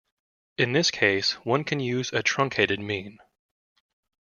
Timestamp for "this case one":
0.73-1.63